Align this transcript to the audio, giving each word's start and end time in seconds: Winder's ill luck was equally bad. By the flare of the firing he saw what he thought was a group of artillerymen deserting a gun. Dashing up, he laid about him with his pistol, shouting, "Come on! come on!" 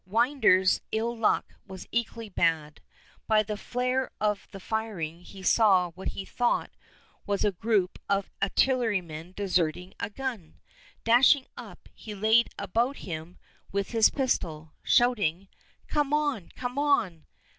Winder's 0.07 0.81
ill 0.91 1.15
luck 1.15 1.53
was 1.67 1.85
equally 1.91 2.27
bad. 2.27 2.81
By 3.27 3.43
the 3.43 3.55
flare 3.55 4.09
of 4.19 4.47
the 4.51 4.59
firing 4.59 5.21
he 5.21 5.43
saw 5.43 5.91
what 5.91 6.07
he 6.07 6.25
thought 6.25 6.71
was 7.27 7.45
a 7.45 7.51
group 7.51 7.99
of 8.09 8.31
artillerymen 8.41 9.33
deserting 9.35 9.93
a 9.99 10.09
gun. 10.09 10.59
Dashing 11.03 11.45
up, 11.55 11.87
he 11.93 12.15
laid 12.15 12.49
about 12.57 12.97
him 13.05 13.37
with 13.71 13.91
his 13.91 14.09
pistol, 14.09 14.73
shouting, 14.81 15.49
"Come 15.87 16.15
on! 16.15 16.49
come 16.55 16.79
on!" 16.79 17.27